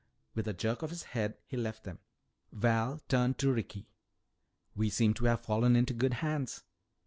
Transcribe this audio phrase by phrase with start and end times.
[0.33, 1.99] With a jerk of his head he left them.
[2.51, 3.87] Val turned to Ricky.
[4.75, 6.63] "We seem to have fallen into good hands."